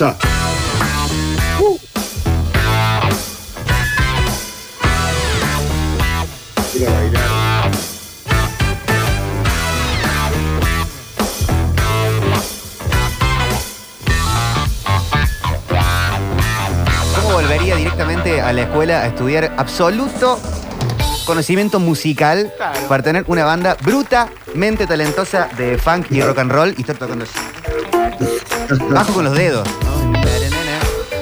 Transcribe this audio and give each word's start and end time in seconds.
bailar. 0.00 0.16
¿Cómo 17.16 17.32
volvería 17.34 17.76
directamente 17.76 18.40
a 18.40 18.52
la 18.52 18.62
escuela 18.62 19.02
a 19.02 19.06
estudiar 19.06 19.52
absoluto 19.56 20.38
conocimiento 21.26 21.78
musical 21.78 22.52
Claro. 22.56 22.80
para 22.88 23.02
tener 23.02 23.24
una 23.28 23.44
banda 23.44 23.76
brutamente 23.82 24.86
talentosa 24.86 25.48
de 25.56 25.78
funk 25.78 26.06
y 26.10 26.22
rock 26.22 26.38
and 26.38 26.52
roll 26.52 26.74
y 26.76 26.80
estar 26.80 26.96
tocando 26.96 27.24
así? 27.24 27.59
Bajo 28.90 29.12
con 29.12 29.24
los 29.24 29.34
dedos. 29.34 29.66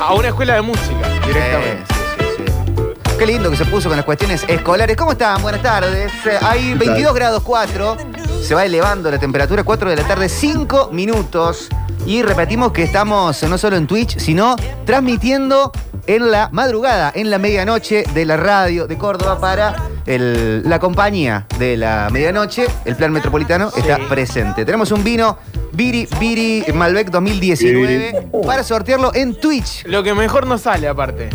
A 0.01 0.15
una 0.15 0.29
escuela 0.29 0.55
de 0.55 0.63
música, 0.63 1.09
directamente. 1.27 1.85
Sí, 1.89 2.25
sí, 2.37 2.45
sí. 2.47 3.13
Qué 3.19 3.27
lindo 3.27 3.51
que 3.51 3.57
se 3.57 3.65
puso 3.67 3.89
con 3.89 3.97
las 3.97 4.05
cuestiones 4.07 4.45
escolares. 4.49 4.97
¿Cómo 4.97 5.13
están? 5.13 5.43
Buenas 5.43 5.63
tardes. 5.63 6.13
Eh, 6.25 6.39
Hay 6.41 6.75
22 6.75 7.15
grados 7.15 7.43
4. 7.43 7.97
Se 8.43 8.55
va 8.55 8.65
elevando 8.65 9.11
la 9.11 9.19
temperatura 9.19 9.65
4 9.65 9.91
de 9.91 9.97
la 9.97 10.05
tarde, 10.07 10.29
5 10.29 10.91
minutos. 10.93 11.69
Y 12.07 12.23
repetimos 12.23 12.73
que 12.73 12.85
estamos 12.85 13.43
no 13.43 13.59
solo 13.59 13.77
en 13.77 13.87
Twitch, 13.87 14.19
sino 14.19 14.57
transmitiendo 14.87 15.73
en 16.09 16.31
la 16.33 16.49
madrugada, 16.51 17.13
en 17.15 17.31
la 17.31 17.39
medianoche 17.39 18.03
de 18.15 18.25
la 18.25 18.37
radio 18.37 18.87
de 18.89 18.99
Córdoba 18.99 19.39
para 19.39 19.77
el- 20.07 20.69
la 20.69 20.79
compañía 20.81 21.47
de 21.59 21.77
la 21.77 22.09
medianoche. 22.11 22.67
El 22.85 22.97
plan 22.97 23.13
metropolitano 23.13 23.71
está 23.77 23.99
presente. 24.09 24.65
Tenemos 24.65 24.91
un 24.91 25.05
vino 25.05 25.39
Viri 25.73 26.09
Viri 26.19 26.65
Malbec 26.75 27.11
2019 27.11 28.29
para 28.47 28.65
sortearlo 28.65 29.15
en 29.15 29.35
Twitch. 29.39 29.85
Lo 29.87 30.03
que 30.03 30.15
mejor 30.15 30.47
nos 30.47 30.63
sale, 30.63 30.89
aparte. 30.89 31.29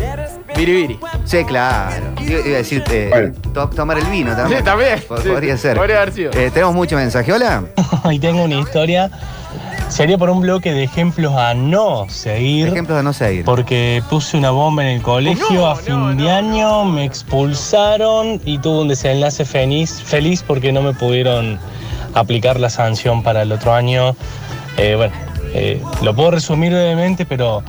Biribiri. 0.56 0.98
Sí, 1.24 1.44
claro. 1.44 2.04
Iba 2.20 2.40
iba 2.40 2.54
a 2.56 2.58
decirte, 2.58 3.08
Bueno. 3.08 3.32
to- 3.54 3.68
tomar 3.70 3.98
el 3.98 4.04
vino 4.06 4.34
también. 4.36 4.58
Sí, 4.60 4.64
también. 4.64 4.98
Sí, 4.98 5.04
Podría 5.28 5.56
ser. 5.56 5.76
podría 5.76 5.96
haber 6.02 6.12
sido. 6.12 6.30
Eh, 6.32 6.50
tenemos 6.52 6.74
mucho 6.74 6.96
mensaje. 6.96 7.32
Hola. 7.32 7.62
Hoy 8.04 8.18
tengo 8.18 8.42
una 8.44 8.56
historia. 8.60 9.10
Sería 9.88 10.18
por 10.18 10.28
un 10.30 10.40
bloque 10.40 10.72
de 10.72 10.82
ejemplos 10.82 11.34
a 11.34 11.54
no 11.54 12.06
seguir. 12.08 12.66
Ejemplos 12.68 12.96
de 12.98 13.04
no 13.04 13.12
seguir. 13.12 13.44
Porque 13.44 14.02
puse 14.10 14.36
una 14.36 14.50
bomba 14.50 14.82
en 14.82 14.96
el 14.96 15.02
colegio 15.02 15.44
No, 15.52 15.66
a 15.68 15.76
fin 15.76 15.94
no, 16.00 16.08
de 16.08 16.14
no. 16.24 16.30
año, 16.30 16.84
me 16.84 17.04
expulsaron 17.04 18.40
y 18.44 18.58
tuve 18.58 18.80
un 18.82 18.88
desenlace 18.88 19.44
feliz, 19.44 20.02
feliz 20.02 20.42
porque 20.44 20.72
no 20.72 20.82
me 20.82 20.94
pudieron 20.94 21.60
aplicar 22.14 22.58
la 22.58 22.70
sanción 22.70 23.22
para 23.22 23.42
el 23.42 23.52
otro 23.52 23.72
año. 23.72 24.16
Eh, 24.78 24.94
bueno, 24.96 25.14
eh, 25.54 25.80
lo 26.02 26.14
puedo 26.16 26.32
resumir 26.32 26.72
brevemente, 26.72 27.24
pero 27.24 27.62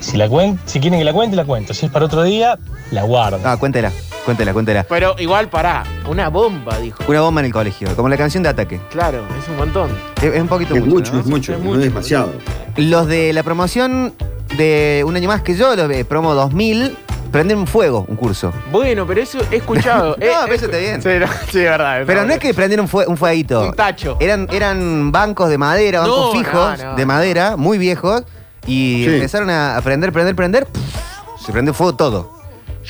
si, 0.00 0.18
la 0.18 0.28
cuen- 0.28 0.58
si 0.66 0.80
quieren 0.80 0.98
que 0.98 1.04
la 1.04 1.14
cuente, 1.14 1.34
la 1.34 1.46
cuento. 1.46 1.72
Si 1.72 1.86
es 1.86 1.92
para 1.92 2.04
otro 2.04 2.24
día, 2.24 2.58
la 2.90 3.04
guardo. 3.04 3.40
Ah, 3.44 3.56
cuéntela, 3.56 3.90
cuéntela, 4.28 4.52
cuéntela. 4.52 4.84
Pero 4.84 5.14
igual, 5.18 5.48
pará. 5.48 5.84
Una 6.06 6.28
bomba, 6.28 6.76
dijo. 6.78 7.02
Una 7.08 7.22
bomba 7.22 7.40
en 7.40 7.46
el 7.46 7.52
colegio, 7.52 7.88
como 7.96 8.10
la 8.10 8.16
canción 8.18 8.42
de 8.42 8.50
ataque. 8.50 8.78
Claro, 8.90 9.22
es 9.42 9.48
un 9.48 9.56
montón. 9.56 9.90
Es, 10.20 10.24
es 10.24 10.40
un 10.42 10.48
poquito 10.48 10.74
Es 10.76 10.84
mucho. 10.84 11.12
mucho, 11.12 11.12
¿no? 11.14 11.20
es 11.20 11.26
mucho, 11.26 11.52
Es 11.54 11.58
no 11.58 11.64
mucho. 11.64 11.78
es 11.78 11.84
demasiado. 11.86 12.32
Los 12.76 13.06
de 13.06 13.32
la 13.32 13.42
promoción 13.42 14.12
de 14.58 15.02
un 15.06 15.16
año 15.16 15.28
más 15.28 15.40
que 15.40 15.54
yo, 15.56 15.74
los 15.74 15.88
de 15.88 16.04
promo 16.04 16.34
2000, 16.34 16.94
prenden 17.32 17.66
fuego 17.66 18.04
un 18.06 18.16
curso. 18.16 18.52
Bueno, 18.70 19.06
pero 19.06 19.22
eso 19.22 19.38
he 19.50 19.56
escuchado. 19.56 20.14
No, 20.18 20.24
Eh, 20.26 20.30
pero 20.42 20.52
eh, 20.52 20.56
eso 20.56 20.64
está 20.66 20.76
bien. 20.78 21.02
Sí, 21.02 21.08
no, 21.18 21.26
sí, 21.50 21.58
es 21.60 21.64
verdad. 21.64 22.02
Pero 22.06 22.24
no 22.26 22.32
es 22.34 22.38
que 22.38 22.52
prendieron 22.52 22.86
fue- 22.86 23.06
un 23.06 23.16
fueguito. 23.16 23.62
Un 23.68 23.72
tacho. 23.74 24.18
Eran, 24.20 24.46
eran 24.52 25.10
bancos 25.10 25.48
de 25.48 25.56
madera, 25.56 26.00
bancos 26.00 26.34
No, 26.34 26.38
fijos 26.38 26.78
no, 26.80 26.90
no. 26.90 26.96
de 26.96 27.06
madera, 27.06 27.56
muy 27.56 27.78
viejos. 27.78 28.24
Y 28.66 29.04
Sí. 29.06 29.14
empezaron 29.14 29.48
a 29.48 29.80
prender, 29.82 30.12
prender, 30.12 30.36
prender. 30.36 30.66
Se 31.44 31.50
prende 31.52 31.72
fuego 31.72 31.94
todo. 31.96 32.37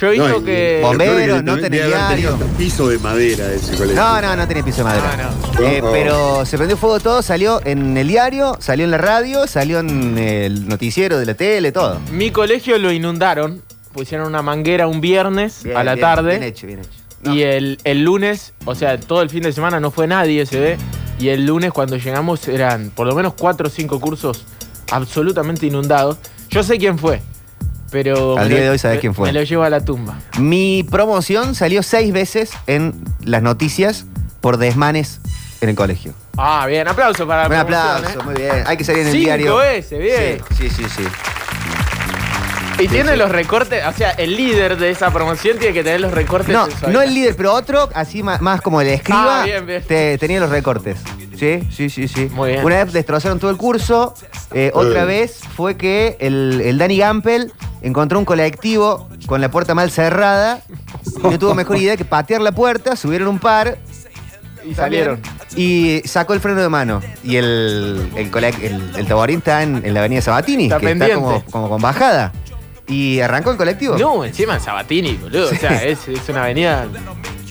Yo 0.00 0.06
he 0.08 0.10
visto 0.12 0.28
No, 0.28 0.44
que. 0.44 0.80
Bomberos, 0.82 1.42
no 1.42 1.58
tenido 1.58 1.86
diario. 1.88 2.38
piso 2.56 2.88
de 2.88 2.98
madera 2.98 3.52
ese 3.52 3.76
colegio. 3.76 3.96
No, 4.00 4.20
no, 4.20 4.36
no 4.36 4.46
tenía 4.46 4.64
piso 4.64 4.78
de 4.78 4.84
madera. 4.84 5.30
No, 5.56 5.60
Eh, 5.66 5.80
Ojo. 5.82 5.90
pero 5.92 6.46
se 6.46 6.56
prendió 6.56 6.76
fuego 6.76 7.00
todo, 7.00 7.20
salió 7.22 7.60
en 7.64 7.96
el 7.96 8.06
diario, 8.06 8.56
salió 8.60 8.84
en 8.84 8.92
la 8.92 8.98
radio, 8.98 9.46
salió 9.48 9.80
en 9.80 10.16
el 10.18 10.68
noticiero 10.68 11.18
de 11.18 11.26
la 11.26 11.34
tele, 11.34 11.72
todo. 11.72 11.98
Mi 12.12 12.30
colegio 12.30 12.78
lo 12.78 12.92
inundaron. 12.92 13.62
Pusieron 13.92 14.28
una 14.28 14.42
manguera 14.42 14.86
un 14.86 15.00
viernes 15.00 15.64
Bien, 15.64 15.76
a 15.76 15.82
la 15.82 15.94
bien, 15.94 16.00
tarde. 16.06 16.30
Bien 16.38 16.42
hecho, 16.44 16.66
bien 16.68 16.78
hecho. 16.80 16.90
No. 17.22 17.34
Y 17.34 17.42
el, 17.42 17.78
el 17.82 18.04
lunes, 18.04 18.52
o 18.64 18.76
sea, 18.76 19.00
todo 19.00 19.22
el 19.22 19.30
fin 19.30 19.42
de 19.42 19.52
semana 19.52 19.80
no 19.80 19.90
fue 19.90 20.06
nadie, 20.06 20.46
se 20.46 20.60
ve. 20.60 20.76
Y 21.18 21.30
el 21.30 21.44
lunes 21.46 21.72
cuando 21.72 21.96
llegamos 21.96 22.46
eran 22.46 22.90
por 22.94 23.08
lo 23.08 23.16
menos 23.16 23.34
cuatro 23.36 23.66
o 23.66 23.70
cinco 23.70 23.98
cursos 23.98 24.44
absolutamente 24.92 25.66
inundados. 25.66 26.18
Yo 26.48 26.62
sé 26.62 26.78
quién 26.78 26.96
fue, 26.98 27.20
pero... 27.90 28.38
Al 28.38 28.48
día 28.48 28.58
lo- 28.58 28.64
de 28.64 28.70
hoy 28.70 28.78
sabés 28.78 28.96
me- 28.96 29.00
quién 29.00 29.14
fue. 29.14 29.28
Me 29.32 29.38
lo 29.38 29.42
llevo 29.44 29.62
a 29.64 29.70
la 29.70 29.84
tumba. 29.84 30.18
Mi 30.38 30.84
promoción 30.90 31.54
salió 31.54 31.82
seis 31.82 32.12
veces 32.12 32.50
en 32.66 32.94
las 33.24 33.42
noticias 33.42 34.04
por 34.40 34.56
desmanes 34.58 35.20
en 35.60 35.68
el 35.70 35.74
colegio. 35.74 36.12
Ah, 36.36 36.66
bien, 36.68 36.86
aplauso 36.86 37.26
para 37.26 37.46
Un 37.46 37.52
la 37.52 37.60
aplauso, 37.62 38.02
promoción, 38.12 38.20
¿eh? 38.20 38.24
muy 38.24 38.34
bien. 38.42 38.64
Hay 38.66 38.76
que 38.76 38.84
salir 38.84 39.00
en 39.02 39.06
el 39.08 39.12
Cinco 39.12 39.24
diario. 39.24 39.56
veces, 39.56 39.98
bien. 39.98 40.40
Sí, 40.56 40.68
sí, 40.70 40.84
sí. 40.84 40.84
sí. 40.96 41.02
Y 42.78 42.86
tiene 42.88 43.16
los 43.16 43.30
recortes, 43.30 43.84
o 43.86 43.92
sea, 43.92 44.10
el 44.12 44.36
líder 44.36 44.76
de 44.76 44.90
esa 44.90 45.10
promoción 45.12 45.58
tiene 45.58 45.74
que 45.74 45.82
tener 45.82 46.00
los 46.00 46.12
recortes. 46.12 46.52
No, 46.54 46.68
no 46.88 47.02
el 47.02 47.12
líder, 47.12 47.34
pero 47.36 47.52
otro, 47.52 47.88
así 47.94 48.22
más, 48.22 48.40
más 48.40 48.60
como 48.60 48.80
el 48.80 48.88
escriba, 48.88 49.42
Ah, 49.42 49.44
bien, 49.44 49.66
bien. 49.66 49.82
te- 49.82 50.16
tenía 50.18 50.38
los 50.40 50.50
recortes. 50.50 50.98
Sí, 51.36 51.60
sí, 51.70 51.88
sí, 51.90 52.08
sí. 52.08 52.28
Muy 52.32 52.50
bien. 52.50 52.64
Una 52.64 52.84
vez 52.84 52.92
destrozaron 52.92 53.38
todo 53.38 53.50
el 53.50 53.56
curso, 53.56 54.14
eh, 54.52 54.70
otra 54.74 55.04
vez 55.04 55.40
fue 55.56 55.76
que 55.76 56.16
el, 56.20 56.60
el 56.64 56.78
Danny 56.78 56.98
Gampel 56.98 57.52
encontró 57.82 58.18
un 58.18 58.24
colectivo 58.24 59.08
con 59.26 59.40
la 59.40 59.50
puerta 59.50 59.74
mal 59.74 59.90
cerrada 59.90 60.62
y 61.16 61.22
no 61.22 61.38
tuvo 61.38 61.54
mejor 61.54 61.76
idea 61.78 61.96
que 61.96 62.04
patear 62.04 62.40
la 62.40 62.52
puerta, 62.52 62.96
subieron 62.96 63.28
un 63.28 63.38
par 63.38 63.78
Y 64.64 64.74
salieron. 64.74 65.20
y 65.54 66.02
sacó 66.06 66.32
el 66.34 66.40
freno 66.40 66.60
de 66.60 66.68
mano. 66.68 67.00
Y 67.22 67.36
el, 67.36 68.10
el, 68.16 68.30
el, 68.62 68.92
el 68.96 69.06
taborín 69.06 69.38
está 69.38 69.62
en, 69.62 69.80
en 69.84 69.94
la 69.94 70.00
avenida 70.00 70.20
Sabatini, 70.22 70.64
Está 70.64 70.80
que 70.80 70.86
pendiente. 70.88 71.14
está 71.14 71.24
como, 71.24 71.44
como 71.50 71.68
con 71.68 71.80
bajada. 71.82 72.32
Y 72.88 73.20
arrancó 73.20 73.50
el 73.50 73.56
colectivo. 73.56 73.96
No, 73.98 74.24
encima 74.24 74.54
en 74.54 74.60
Sabatini, 74.60 75.12
boludo. 75.14 75.46
O 75.50 75.54
sea, 75.54 75.84
es, 75.84 76.08
es 76.08 76.28
una 76.28 76.42
avenida. 76.44 76.86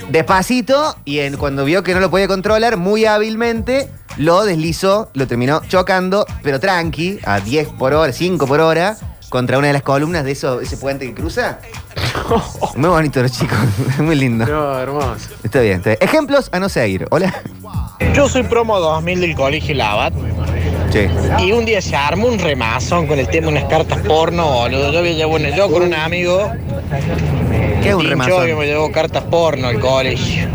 Despacito, 0.10 0.96
y 1.06 1.20
en- 1.20 1.38
cuando 1.38 1.64
vio 1.66 1.84
que 1.84 1.94
no 1.94 2.00
lo 2.00 2.10
podía 2.10 2.28
controlar, 2.28 2.78
muy 2.78 3.06
hábilmente 3.06 3.90
lo 4.18 4.46
deslizó, 4.46 5.10
lo 5.14 5.28
terminó 5.28 5.62
chocando, 5.68 6.26
pero 6.42 6.60
tranqui, 6.60 7.20
a 7.26 7.40
10 7.40 7.68
por 7.70 7.94
hora, 7.94 8.12
5 8.12 8.48
por 8.48 8.60
hora, 8.62 8.98
contra 9.30 9.58
una 9.58 9.68
de 9.68 9.74
las 9.74 9.82
columnas 9.84 10.24
de 10.24 10.32
eso, 10.32 10.62
ese 10.62 10.78
puente 10.78 11.06
que 11.06 11.14
cruza. 11.14 11.60
Muy 12.76 12.90
bonito 12.90 13.22
los 13.22 13.32
chicos, 13.32 13.58
muy 14.00 14.16
lindo. 14.16 14.46
No, 14.46 14.78
hermoso. 14.80 15.30
Está 15.44 15.62
bien, 15.62 15.78
está 15.78 15.90
bien. 15.92 16.00
Ejemplos 16.02 16.50
a 16.52 16.60
no 16.60 16.68
seguir. 16.70 17.06
Hola. 17.12 17.34
Yo 18.14 18.28
soy 18.28 18.44
promo 18.44 18.80
2000 18.80 19.22
del 19.22 19.36
colegio 19.36 19.76
Labat 19.76 20.14
Y 21.40 21.52
un 21.52 21.66
día 21.66 21.82
se 21.82 21.96
armó 21.96 22.28
un 22.28 22.40
remazón 22.40 23.08
con 23.08 23.20
el 23.20 23.28
tema 23.28 23.48
de 23.48 23.54
unas 23.54 23.66
cartas 23.66 24.00
porno, 24.00 24.48
boludo. 24.52 24.92
Yo, 24.92 25.00
había- 25.00 25.56
yo 25.56 25.70
con 25.72 25.84
un 25.84 25.94
amigo 25.94 26.52
¿Qué 27.88 27.92
es 27.92 27.96
un 27.96 28.10
remazón? 28.10 28.46
que 28.46 28.56
me 28.56 28.66
llevó 28.66 28.92
cartas 28.92 29.24
porno 29.24 29.68
al 29.70 29.80
colegio. 29.80 30.48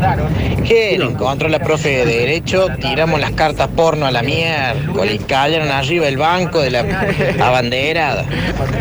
Que 0.67 0.97
le 0.99 1.05
encontró 1.05 1.49
la 1.49 1.57
profe 1.59 1.89
de 1.89 2.05
Derecho, 2.05 2.67
tiramos 2.79 3.19
las 3.19 3.31
cartas 3.31 3.67
porno 3.75 4.05
a 4.05 4.11
la 4.11 4.21
miércoles, 4.21 5.19
cayeron 5.27 5.69
arriba 5.69 6.05
del 6.05 6.17
banco 6.17 6.59
de 6.61 6.69
la 6.71 6.85
abanderada. 7.41 8.23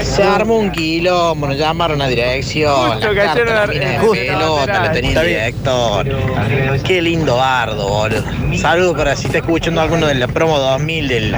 Se 0.02 0.22
armó 0.22 0.58
un 0.58 0.70
quilombo, 0.70 1.46
nos 1.46 1.56
llamaron 1.56 2.02
a 2.02 2.08
dirección, 2.08 2.92
Justo 2.92 3.12
la 3.12 3.24
carta, 3.24 3.44
la 3.54 3.66
mina 3.66 3.90
de 3.90 3.98
pelota, 3.98 4.82
la 4.82 4.92
tenía 4.92 5.20
el 5.20 5.26
director. 5.26 6.06
Qué 6.84 7.00
lindo 7.00 7.36
bardo, 7.36 7.88
boludo. 7.88 8.22
Saludos 8.58 8.96
para 8.98 9.16
si 9.16 9.26
está 9.26 9.38
escuchando 9.38 9.80
alguno 9.80 10.06
de 10.06 10.14
la 10.14 10.28
promo 10.28 10.58
2000 10.58 11.08
del 11.08 11.36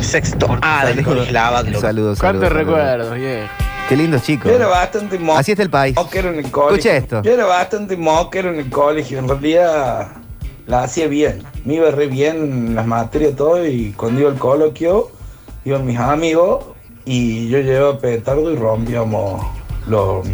sexto 0.00 0.58
A 0.62 0.86
del 0.86 1.04
colegio 1.04 1.32
Lavando. 1.32 1.80
Saludos, 1.80 2.18
¿Cuántos 2.18 2.48
saludos, 2.48 2.48
saludos. 2.48 2.52
recuerdos, 2.52 3.14
viejo? 3.14 3.65
Qué 3.88 3.96
lindos 3.96 4.22
chicos. 4.22 4.50
Yo 4.50 4.56
era 4.56 4.66
bastante 4.66 5.18
mo- 5.18 5.36
Así 5.36 5.52
está 5.52 5.62
el 5.62 5.70
país. 5.70 5.94
moquero 5.96 6.30
en 6.30 6.38
el 6.44 6.50
colegio. 6.50 6.76
Escucha 6.76 6.96
esto. 6.96 7.22
Yo 7.22 7.32
era 7.32 7.44
bastante 7.46 7.96
moquero 7.96 8.50
en 8.52 8.58
el 8.58 8.70
colegio. 8.70 9.18
En 9.18 9.28
realidad 9.28 10.08
la 10.66 10.82
hacía 10.82 11.06
bien. 11.06 11.42
Me 11.64 11.74
iba 11.74 11.90
re 11.92 12.08
bien 12.08 12.36
en 12.36 12.74
las 12.74 12.86
materias 12.86 13.36
todo 13.36 13.64
y 13.66 13.92
cuando 13.92 14.20
iba 14.22 14.30
al 14.30 14.38
coloquio 14.38 15.10
iban 15.64 15.86
mis 15.86 15.98
amigos 15.98 16.64
y 17.04 17.48
yo 17.48 17.58
llevaba 17.60 17.98
petardo 17.98 18.50
y 18.50 18.56
rompíamos 18.56 19.44
los, 19.86 20.26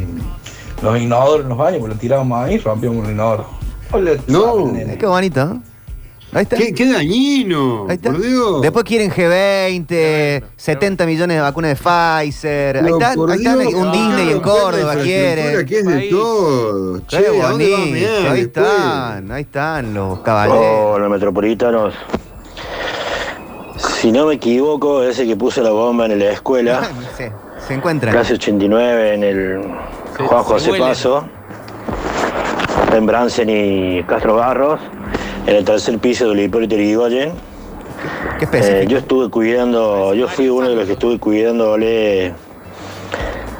los 0.82 0.98
inodoros 0.98 1.42
en 1.42 1.48
los 1.50 1.58
baños, 1.58 1.80
pues 1.80 1.92
lo 1.92 1.98
tirábamos 1.98 2.44
ahí 2.44 2.54
y 2.54 2.58
rompíamos 2.58 3.06
el 3.06 3.12
inodoro. 3.14 3.46
Hola, 3.92 4.12
No. 4.28 4.72
Qué 4.98 5.06
bonito. 5.06 5.58
¿No? 6.32 6.38
Ahí 6.38 6.42
está. 6.44 6.56
¡Qué, 6.56 6.72
qué 6.74 6.92
dañino! 6.92 7.86
Ahí 7.88 7.96
está. 7.96 8.10
Por 8.10 8.20
Dios. 8.22 8.62
Después 8.62 8.84
quieren 8.84 9.10
G20, 9.10 10.42
70 10.56 11.06
millones 11.06 11.36
de 11.36 11.40
vacunas 11.42 11.70
de 11.70 11.76
Pfizer. 11.76 12.78
Ahí 12.78 12.90
está, 12.92 13.10
ahí 13.10 13.38
está, 13.38 13.56
Dios, 13.56 13.74
un 13.74 13.92
Disney 13.92 14.30
en 14.30 14.40
Córdoba 14.40 14.96
quieren. 14.96 15.66
que 15.66 15.78
es 15.80 15.86
de 15.86 16.08
todo. 16.10 17.00
Qué 17.00 17.06
Che, 17.06 17.40
¿a 17.40 17.48
dónde 17.50 17.70
va 17.70 17.76
a 17.76 17.80
bonito. 17.80 18.30
Ahí 18.30 18.40
están, 18.40 19.30
ahí 19.32 19.42
están 19.42 19.94
los 19.94 20.20
caballeros. 20.20 20.64
Hola, 20.96 21.08
metropolitanos. 21.08 21.94
Si 24.00 24.10
no 24.12 24.26
me 24.26 24.34
equivoco, 24.34 25.02
ese 25.02 25.26
que 25.26 25.36
puso 25.36 25.62
la 25.62 25.70
bomba 25.70 26.06
en 26.06 26.18
la 26.18 26.30
escuela, 26.32 26.82
Sí, 27.16 27.24
se 27.68 27.74
encuentran. 27.74 28.12
clase 28.12 28.34
89 28.34 29.14
en 29.14 29.22
el 29.24 29.62
Se- 30.16 30.22
Juan 30.24 30.42
José. 30.44 30.78
Paso, 30.78 31.24
en 32.92 33.06
Bransen 33.06 33.48
y 33.50 34.02
Castro 34.04 34.36
Barros, 34.36 34.80
en 35.46 35.56
el 35.56 35.64
tercer 35.64 35.98
piso 35.98 36.28
del 36.28 36.40
Hipólito 36.40 36.76
Yrigoyen. 36.76 37.32
Qué 38.38 38.48
Eh, 38.52 38.86
yo 38.88 38.98
estuve 38.98 39.30
cuidando, 39.30 40.14
yo 40.14 40.28
fui 40.28 40.48
uno 40.48 40.68
de 40.68 40.74
los 40.74 40.86
que 40.86 40.92
estuve 40.92 41.18
cuidándole 41.18 42.32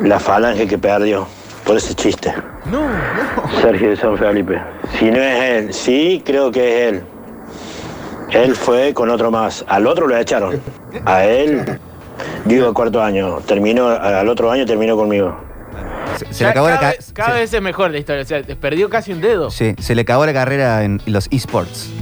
la 0.01 0.19
falange 0.19 0.67
que 0.67 0.79
perdió 0.79 1.27
por 1.65 1.77
ese 1.77 1.95
chiste. 1.95 2.33
No, 2.71 2.81
no. 2.81 3.61
Sergio 3.61 3.91
de 3.91 3.97
San 3.97 4.17
Felipe. 4.19 4.61
Si 4.99 5.11
no 5.11 5.19
es 5.19 5.43
él, 5.43 5.75
sí 5.75 6.23
creo 6.25 6.51
que 6.51 6.89
es 6.89 6.93
él. 6.93 7.03
Él 8.31 8.57
fue 8.57 8.95
con 8.95 9.11
otro 9.11 9.31
más. 9.31 9.65
Al 9.69 9.87
otro 9.87 10.07
lo 10.07 10.17
echaron. 10.17 10.61
A 11.05 11.25
él, 11.25 11.79
digo, 12.47 12.69
el 12.69 12.75
cuarto 12.75 13.03
año. 13.03 13.39
Terminó, 13.47 13.89
al 13.89 14.29
otro 14.29 14.51
año 14.51 14.65
terminó 14.65 14.97
conmigo. 14.97 15.37
Se, 16.19 16.27
se 16.27 16.33
Ya 16.41 16.47
le 16.47 16.51
acabó 16.51 16.69
la 16.69 16.77
cada, 16.79 16.91
ca- 16.93 16.97
vez, 16.97 17.13
cada 17.13 17.29
se- 17.35 17.41
vez 17.41 17.55
es 17.55 17.63
mejor 17.63 17.91
la 17.91 17.99
historia. 17.99 18.23
O 18.23 18.27
sea, 18.27 18.43
perdió 18.61 18.89
casi 18.91 19.13
un 19.13 19.21
dedo. 19.21 19.51
Sí, 19.51 19.75
se 19.81 19.95
le 19.95 20.03
acabó 20.03 20.25
la 20.27 20.33
carrera 20.33 20.85
en 20.85 21.01
los 21.07 21.29
esports. 21.31 21.89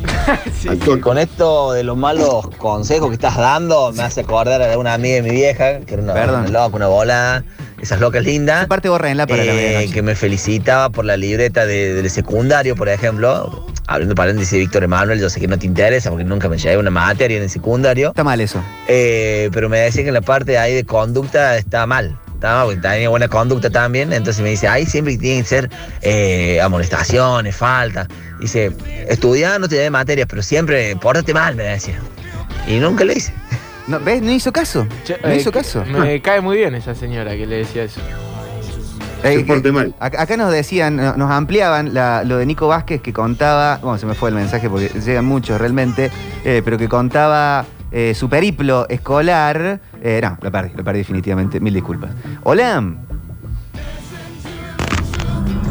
Sí. 0.60 0.68
Con 1.00 1.16
esto 1.18 1.72
de 1.72 1.82
los 1.82 1.96
malos 1.96 2.48
consejos 2.58 3.08
que 3.08 3.14
estás 3.14 3.36
dando, 3.36 3.90
me 3.92 4.02
hace 4.02 4.20
acordar 4.20 4.62
a 4.62 4.78
una 4.78 4.92
amiga 4.94 5.16
de 5.16 5.22
mi 5.22 5.30
vieja, 5.30 5.80
que 5.80 5.94
era 5.94 6.02
una, 6.02 6.12
Perdón. 6.12 6.40
una 6.42 6.48
loca, 6.50 6.76
una 6.76 6.86
bola, 6.86 7.44
esas 7.80 7.98
locas 8.00 8.22
lindas. 8.22 8.64
Aparte 8.64 8.88
borra 8.90 9.10
en 9.10 9.16
la 9.16 9.26
para 9.26 9.42
la 9.42 9.52
eh, 9.52 9.56
medianoche. 9.56 9.92
que 9.94 10.02
me 10.02 10.14
felicitaba 10.14 10.90
por 10.90 11.04
la 11.06 11.16
libreta 11.16 11.64
de- 11.66 11.94
del 11.94 12.10
secundario, 12.10 12.76
por 12.76 12.88
ejemplo. 12.90 13.66
Hablando 13.86 14.14
paréntesis 14.14 14.52
de 14.52 14.58
Víctor 14.58 14.84
Emanuel, 14.84 15.18
yo 15.18 15.30
sé 15.30 15.40
que 15.40 15.48
no 15.48 15.58
te 15.58 15.66
interesa 15.66 16.10
porque 16.10 16.24
nunca 16.24 16.48
me 16.48 16.58
llevé 16.58 16.76
una 16.76 16.90
materia 16.90 17.38
en 17.38 17.44
el 17.44 17.50
secundario. 17.50 18.10
Está 18.10 18.22
mal 18.22 18.40
eso. 18.40 18.62
Eh, 18.86 19.48
pero 19.52 19.68
me 19.68 19.78
decía 19.78 20.02
que 20.02 20.08
en 20.08 20.14
la 20.14 20.20
parte 20.20 20.58
ahí 20.58 20.74
de 20.74 20.84
conducta 20.84 21.56
está 21.56 21.86
mal. 21.86 22.16
Estaba, 22.40 22.64
porque 22.64 22.80
tenía 22.80 23.10
buena 23.10 23.28
conducta 23.28 23.68
también. 23.68 24.14
Entonces 24.14 24.42
me 24.42 24.48
dice, 24.48 24.66
ahí 24.66 24.86
siempre 24.86 25.18
tienen 25.18 25.42
que 25.42 25.48
ser 25.48 25.70
eh, 26.00 26.58
amonestaciones, 26.62 27.54
faltas. 27.54 28.08
Dice, 28.40 28.72
estudiar 29.10 29.60
no 29.60 29.68
te 29.68 29.74
llevé 29.74 29.90
materias, 29.90 30.26
pero 30.26 30.42
siempre 30.42 30.96
pórtate 30.96 31.34
mal, 31.34 31.54
me 31.54 31.64
decía. 31.64 31.98
Y 32.66 32.78
nunca 32.78 33.04
lo 33.04 33.12
hice. 33.12 33.34
No, 33.86 34.00
¿Ves? 34.00 34.22
No 34.22 34.30
hizo 34.30 34.52
caso. 34.52 34.86
No 35.22 35.28
eh, 35.28 35.36
hizo 35.36 35.52
caso. 35.52 35.84
Me 35.84 36.22
cae 36.22 36.40
muy 36.40 36.56
bien 36.56 36.74
esa 36.74 36.94
señora 36.94 37.32
que 37.36 37.46
le 37.46 37.56
decía 37.56 37.82
eso. 37.82 38.00
Eh, 39.22 39.44
mal. 39.70 39.94
Acá 40.00 40.38
nos 40.38 40.50
decían, 40.50 40.96
no- 40.96 41.14
nos 41.18 41.30
ampliaban 41.30 41.92
la- 41.92 42.24
lo 42.24 42.38
de 42.38 42.46
Nico 42.46 42.68
Vázquez 42.68 43.02
que 43.02 43.12
contaba, 43.12 43.78
bueno, 43.82 43.98
se 43.98 44.06
me 44.06 44.14
fue 44.14 44.30
el 44.30 44.34
mensaje 44.34 44.70
porque 44.70 44.88
llegan 45.04 45.26
muchos 45.26 45.60
realmente, 45.60 46.10
eh, 46.42 46.62
pero 46.64 46.78
que 46.78 46.88
contaba 46.88 47.66
eh, 47.90 48.14
su 48.14 48.28
periplo 48.28 48.88
escolar. 48.88 49.80
Eh, 50.02 50.20
no, 50.22 50.38
lo 50.40 50.50
perdí, 50.50 50.70
lo 50.76 50.84
perdí 50.84 50.98
definitivamente, 51.00 51.60
mil 51.60 51.74
disculpas. 51.74 52.10
Hola. 52.44 52.82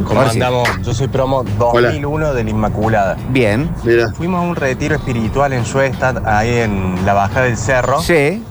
¿Cómo 0.06 0.22
Ahora 0.22 0.32
sí. 0.32 0.38
andamos? 0.42 0.68
Yo 0.82 0.94
soy 0.94 1.08
promo 1.10 1.44
2001 1.44 2.34
de 2.34 2.44
la 2.44 2.50
Inmaculada. 2.50 3.18
Bien. 3.30 3.70
Mira, 3.84 4.12
Fuimos 4.14 4.40
a 4.40 4.48
un 4.48 4.56
retiro 4.56 4.96
espiritual 4.96 5.52
en 5.54 5.66
Schwestad, 5.66 6.26
ahí 6.26 6.50
en 6.60 7.06
la 7.06 7.14
bajada 7.14 7.46
del 7.46 7.58
cerro. 7.58 8.02
Sí. 8.02 8.42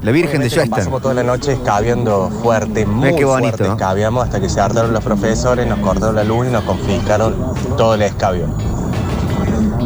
La 0.00 0.10
Virgen 0.10 0.40
de 0.40 0.46
Obviamente. 0.48 0.70
Pasamos 0.76 1.00
toda 1.02 1.14
la 1.14 1.22
noche 1.22 1.52
escabeando 1.52 2.28
fuerte, 2.42 2.86
muy 2.86 3.14
qué 3.14 3.24
bonito. 3.24 3.56
fuerte 3.56 3.72
escabeamos 3.72 4.24
hasta 4.24 4.40
que 4.40 4.48
se 4.48 4.60
hartaron 4.60 4.92
los 4.92 5.04
profesores, 5.04 5.66
nos 5.68 5.78
cortaron 5.78 6.16
la 6.16 6.24
luz 6.24 6.48
y 6.48 6.50
nos 6.50 6.64
confiscaron 6.64 7.34
todo 7.76 7.94
el 7.94 8.02
escabio. 8.02 8.46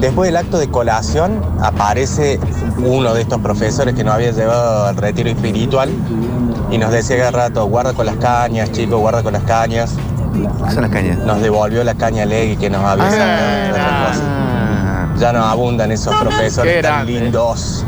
Después 0.00 0.28
del 0.28 0.36
acto 0.36 0.58
de 0.58 0.68
colación 0.70 1.40
aparece 1.62 2.38
uno 2.78 3.14
de 3.14 3.22
estos 3.22 3.40
profesores 3.40 3.94
que 3.94 4.04
nos 4.04 4.14
había 4.14 4.30
llevado 4.30 4.86
al 4.86 4.96
retiro 4.96 5.30
espiritual 5.30 5.90
y 6.70 6.78
nos 6.78 6.90
decía 6.90 7.16
cada 7.18 7.30
rato, 7.30 7.64
guarda 7.66 7.92
con 7.94 8.06
las 8.06 8.16
cañas, 8.16 8.70
chicos, 8.72 8.98
guarda 9.00 9.22
con 9.22 9.32
las 9.32 9.42
cañas. 9.44 9.94
¿Qué 10.66 10.72
son 10.74 10.82
las 10.82 10.90
cañas? 10.90 11.18
Nos 11.18 11.40
devolvió 11.40 11.82
la 11.82 11.94
caña 11.94 12.24
Legui 12.26 12.56
que 12.56 12.68
nos 12.68 12.84
había 12.84 13.10
sacado. 13.10 13.76
Ah. 13.78 15.08
Ya 15.18 15.32
no 15.32 15.44
abundan 15.44 15.90
esos 15.92 16.14
profesores 16.16 16.82
tan 16.82 16.92
grande. 17.06 17.12
lindos. 17.20 17.84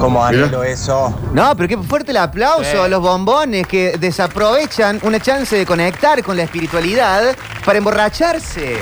Como 0.00 0.24
anhelo 0.24 0.62
eso. 0.62 1.12
No, 1.32 1.54
pero 1.56 1.68
qué 1.68 1.76
fuerte 1.78 2.12
el 2.12 2.18
aplauso 2.18 2.62
Sí. 2.70 2.76
a 2.78 2.88
los 2.88 3.02
bombones 3.02 3.66
que 3.66 3.96
desaprovechan 3.98 5.00
una 5.02 5.18
chance 5.20 5.56
de 5.56 5.66
conectar 5.66 6.22
con 6.22 6.36
la 6.36 6.44
espiritualidad 6.44 7.34
para 7.64 7.78
emborracharse. 7.78 8.76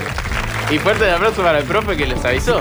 Y 0.70 0.78
fuerte 0.78 1.04
el 1.04 1.14
aplauso 1.14 1.42
para 1.42 1.58
el 1.58 1.64
profe 1.64 1.96
que 1.96 2.06
les 2.06 2.24
avisó. 2.24 2.60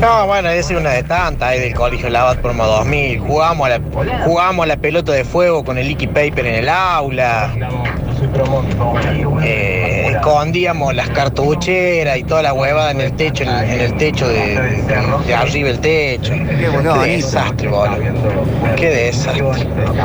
No, 0.00 0.26
bueno, 0.26 0.48
esa 0.48 0.74
es 0.74 0.80
una 0.80 0.90
de 0.90 1.02
tantas 1.02 1.48
ahí 1.48 1.58
del 1.60 1.74
colegio 1.74 2.08
Labat 2.08 2.38
Promo 2.38 2.64
2000. 2.64 3.18
Jugamos 3.18 3.66
a, 3.66 3.78
la, 3.78 3.80
jugamos 4.24 4.64
a 4.64 4.66
la 4.66 4.76
pelota 4.76 5.12
de 5.12 5.24
fuego 5.24 5.64
con 5.64 5.76
el 5.76 5.88
liqui 5.88 6.06
paper 6.06 6.46
en 6.46 6.54
el 6.54 6.68
aula. 6.68 7.52
Eh, 9.42 9.99
escondíamos 10.20 10.94
las 10.94 11.08
cartucheras 11.10 12.18
y 12.18 12.24
toda 12.24 12.42
la 12.42 12.52
huevada 12.52 12.90
en 12.90 13.00
el 13.00 13.12
techo, 13.12 13.42
en, 13.44 13.48
en 13.48 13.80
el 13.80 13.96
techo 13.96 14.28
de, 14.28 14.82
de 15.26 15.34
arriba 15.34 15.68
del 15.68 15.80
techo. 15.80 16.34
Qué, 16.34 17.16
desastre, 17.16 17.68
boludo. 17.68 17.96
Qué 18.76 18.90
desastre. 18.90 19.42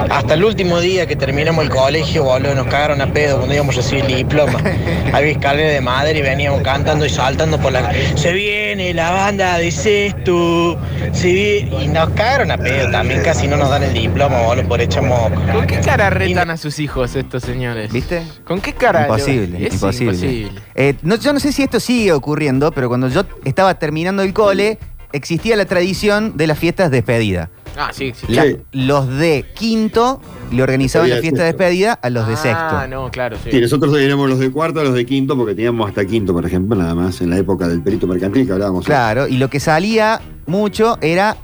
Hasta 0.09 0.33
el 0.33 0.43
último 0.45 0.79
día 0.79 1.05
que 1.05 1.17
terminamos 1.17 1.65
el 1.65 1.69
colegio, 1.69 2.23
boludo, 2.23 2.55
nos 2.55 2.67
cagaron 2.67 3.01
a 3.01 3.11
pedo 3.11 3.37
cuando 3.37 3.55
íbamos 3.55 3.75
a 3.75 3.81
recibir 3.81 4.05
el 4.05 4.15
diploma. 4.15 4.57
Había 5.13 5.31
escalera 5.31 5.69
de 5.69 5.81
madre 5.81 6.19
y 6.19 6.21
veníamos 6.21 6.61
cantando 6.61 7.05
y 7.05 7.09
saltando 7.09 7.59
por 7.59 7.73
la. 7.73 7.91
Se 8.15 8.31
viene 8.31 8.64
la 8.93 9.11
banda 9.11 9.57
de 9.57 9.71
sexto. 9.71 10.77
Se 11.11 11.31
viene. 11.31 11.83
Y 11.83 11.87
nos 11.87 12.09
cagaron 12.11 12.51
a 12.51 12.57
pedo 12.57 12.89
también, 12.91 13.21
casi 13.23 13.47
no 13.47 13.57
nos 13.57 13.69
dan 13.69 13.83
el 13.83 13.93
diploma, 13.93 14.41
boludo, 14.41 14.67
por 14.67 15.01
moco. 15.03 15.31
¿Con 15.53 15.67
qué 15.67 15.79
cara 15.79 16.09
retan 16.09 16.49
a 16.49 16.57
sus 16.57 16.79
hijos 16.79 17.15
estos 17.15 17.43
señores? 17.43 17.91
¿Viste? 17.91 18.23
¿Con 18.43 18.61
qué 18.61 18.73
cara? 18.73 19.03
Imposible, 19.03 19.67
Es 19.67 19.73
imposible. 19.73 20.13
imposible. 20.15 20.61
Eh, 20.75 20.95
no, 21.01 21.15
yo 21.15 21.33
no 21.33 21.39
sé 21.39 21.51
si 21.51 21.63
esto 21.63 21.79
sigue 21.79 22.11
ocurriendo, 22.13 22.71
pero 22.71 22.87
cuando 22.87 23.07
yo 23.09 23.25
estaba 23.43 23.77
terminando 23.79 24.23
el 24.23 24.33
cole, 24.33 24.79
existía 25.11 25.55
la 25.55 25.65
tradición 25.65 26.37
de 26.37 26.47
las 26.47 26.59
fiestas 26.59 26.91
de 26.91 26.97
despedida. 26.97 27.49
Ah, 27.77 27.89
sí, 27.93 28.13
sí. 28.15 28.25
La- 28.33 28.43
Sí. 28.43 28.57
los 28.71 29.07
de 29.09 29.45
quinto 29.53 30.21
le 30.51 30.63
organizaban 30.63 31.09
la 31.09 31.15
Despedida 31.15 31.21
de 31.21 31.21
fiesta 31.21 31.43
de 31.43 31.49
sexto. 31.49 31.63
despedida 31.63 31.93
a 32.01 32.09
los 32.09 32.27
de 32.27 32.33
Ah, 32.33 32.37
sexto. 32.37 32.87
no, 32.87 33.11
claro, 33.11 33.37
sí. 33.43 33.51
sí, 33.51 33.61
nosotros 33.61 33.97
éramos 33.97 34.29
los 34.29 34.39
de 34.39 34.51
cuarto, 34.51 34.83
los 34.83 34.93
de 34.93 35.05
quinto, 35.05 35.35
porque 35.35 35.55
teníamos 35.55 35.89
hasta 35.89 36.05
quinto, 36.05 36.33
por 36.33 36.45
ejemplo, 36.45 36.77
nada 36.77 36.95
más, 36.95 37.19
en 37.21 37.29
la 37.29 37.37
época 37.37 37.67
del 37.67 37.81
perito 37.83 38.07
mercantil 38.07 38.45
que 38.45 38.53
hablábamos. 38.53 38.85
Claro, 38.85 39.27
y 39.27 39.37
lo 39.37 39.49
que 39.49 39.59
salía 39.59 40.21
mucho 40.45 40.97
era 41.01 41.35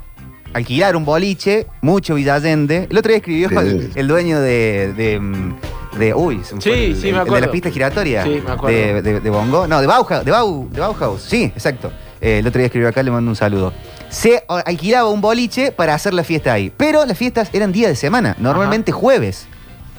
alquilar 0.53 0.96
un 0.96 1.06
boliche, 1.06 1.67
mucho 1.82 2.15
Villallende. 2.15 2.88
El 2.89 2.98
otro 2.98 3.10
día 3.10 3.17
escribió 3.17 3.50
Sí. 3.50 3.56
el, 3.58 3.91
el 3.96 4.08
dueño 4.08 4.39
de. 4.39 4.94
de, 4.96 5.20
mm, 5.20 5.56
de- 6.00 6.13
uy, 6.13 6.41
se 6.44 6.56
me 6.56 6.62
fue 6.62 6.74
Sí, 6.74 6.84
el, 6.86 6.96
sí, 6.96 7.01
me 7.03 7.10
el 7.10 7.15
de 7.15 7.22
acuerdo. 7.22 7.46
la 7.48 7.51
pista 7.51 7.70
giratoria. 7.72 8.24
Sí, 8.24 8.41
me 8.46 8.51
acuerdo. 8.51 8.77
De, 8.77 9.01
de- 9.01 9.20
de 9.20 9.29
Bongo. 9.29 9.67
No, 9.67 9.82
de 9.82 9.88
Bauhaus. 9.88 10.24
De, 10.25 10.32
Bau, 10.32 10.70
de 10.72 10.79
Bauhaus. 10.79 11.22
Sí, 11.22 11.44
exacto. 11.44 11.91
Eh, 12.22 12.39
el 12.39 12.48
otro 12.48 12.60
día 12.60 12.67
escribió 12.67 12.88
acá, 12.89 13.01
le 13.03 13.12
mando 13.12 13.29
un 13.32 13.36
saludo. 13.36 13.74
Se 14.12 14.44
alquilaba 14.48 15.10
un 15.10 15.22
boliche 15.22 15.72
para 15.72 15.96
hacer 15.96 16.13
la 16.13 16.24
fiesta 16.24 16.53
ahí. 16.53 16.72
Pero 16.75 17.06
las 17.06 17.18
fiestas 17.18 17.50
eran 17.53 17.72
día 17.72 17.88
de 17.88 17.96
semana, 17.96 18.36
normalmente 18.39 18.91
jueves. 18.91 19.48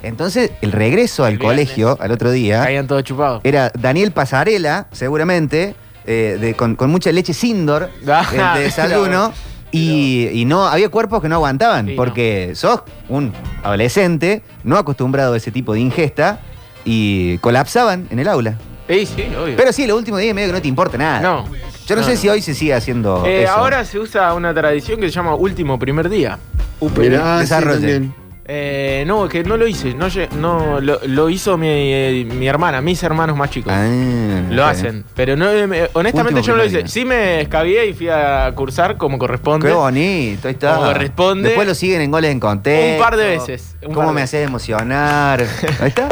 Entonces, 0.03 0.51
el 0.61 0.71
regreso 0.73 1.25
al 1.25 1.35
El 1.35 1.39
colegio 1.39 1.97
al 2.01 2.11
otro 2.13 2.31
día 2.31 2.63
Caían 2.65 2.87
todos 2.87 3.05
chupados. 3.05 3.41
era 3.45 3.71
Daniel 3.79 4.11
Pasarela, 4.13 4.89
seguramente, 4.93 5.75
eh, 6.07 6.37
de- 6.41 6.55
con, 6.55 6.75
con 6.77 6.91
mucha 6.91 7.11
leche 7.13 7.33
Sindor 7.33 7.89
Ah, 8.09 8.27
eh, 8.55 8.59
de 8.59 8.65
desayuno. 8.65 9.07
claro. 9.31 9.33
Y, 9.71 10.29
y 10.33 10.45
no 10.45 10.67
había 10.67 10.91
cuerpos 10.91 11.23
que 11.23 11.29
no 11.31 11.37
aguantaban, 11.37 11.87
Sí, 11.87 11.95
porque 11.97 12.53
sos 12.55 12.83
un 13.09 13.33
adolescente 13.63 14.43
no 14.65 14.77
acostumbrado 14.77 15.33
a 15.33 15.37
ese 15.39 15.51
tipo 15.51 15.73
de 15.73 15.81
ingesta 15.81 16.41
y 16.85 17.39
colapsaban 17.39 18.07
en 18.11 18.19
el 18.19 18.29
aula. 18.29 18.59
Sí, 18.89 19.07
sí, 19.07 19.23
obvio. 19.35 19.57
Pero 19.57 19.73
sí, 19.73 19.87
los 19.87 19.97
últimos 19.97 20.21
días 20.21 20.35
medio 20.35 20.49
que 20.49 20.53
no 20.55 20.61
te 20.61 20.69
importa 20.69 20.99
nada. 20.99 21.21
no. 21.21 21.45
Yo 21.87 21.97
no, 21.97 22.03
no, 22.03 22.07
sé 22.07 22.15
no. 22.15 22.21
si 22.21 22.29
hoy 22.29 22.43
se 22.43 22.55
sigue 22.55 22.75
haciendo 22.75 23.25
Eh, 23.27 23.45
eso. 23.45 23.53
ahora 23.53 23.85
se 23.85 23.99
usa 23.99 24.33
una 24.35 24.55
tradición 24.55 25.01
que 25.01 25.07
se 25.09 25.13
llama 25.15 25.35
último 25.35 25.79
primer 25.79 26.09
día. 26.09 26.39
UPD. 26.81 26.99
Mirá, 26.99 27.43
sí, 27.45 27.51
también. 27.51 28.15
Eh, 28.55 29.05
no, 29.07 29.31
que 29.31 29.43
no 29.45 29.57
lo 29.57 29.67
hice. 29.67 29.95
No, 29.95 30.09
lle- 30.09 30.29
no 30.33 30.79
lo, 30.79 30.99
lo 31.07 31.31
hizo 31.31 31.57
mi, 31.57 31.69
eh, 31.71 32.29
mi 32.31 32.47
hermana, 32.47 32.83
mis 32.83 33.03
hermanos 33.03 33.35
más 33.35 33.49
chicos. 33.49 33.73
Ah, 33.75 34.43
Lo 34.51 34.67
hacen. 34.67 35.05
Pero 35.15 35.37
no, 35.39 35.51
eh, 35.51 35.89
honestamente 35.95 36.41
Último 36.41 36.41
yo 36.43 36.53
no 36.53 36.59
lo 36.59 36.65
hice. 36.67 36.87
Sí 36.87 37.07
me 37.07 37.41
escabié 37.41 37.87
y 37.87 37.95
fui 37.95 38.11
a 38.11 38.53
cursar 38.55 38.99
como 38.99 39.19
corresponde. 39.19 39.69
Qué 39.69 39.73
bonito, 39.75 40.49
ahí 40.49 40.53
está. 40.53 40.75
Como 40.75 40.89
corresponde. 40.89 41.49
Después 41.49 41.67
lo 41.67 41.75
siguen 41.75 42.03
en 42.03 42.11
goles 42.11 42.31
en 42.31 42.41
contexto. 42.41 42.93
Un 42.93 42.99
par 43.03 43.17
de 43.17 43.25
veces, 43.25 43.75
¿Cómo 43.95 44.13
me 44.13 44.21
haces 44.21 44.47
emocionar? 44.47 45.41
Ahí 45.81 45.89
está. 45.89 46.09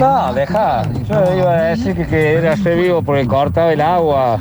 No, 0.00 0.34
deja. 0.34 0.82
Yo 1.08 1.36
iba 1.38 1.52
a 1.54 1.62
decir 1.62 1.94
que, 1.94 2.06
que 2.06 2.32
era 2.32 2.56
ser 2.56 2.78
vivo 2.78 3.00
porque 3.02 3.26
cortaba 3.28 3.72
el 3.72 3.80
agua. 3.80 4.40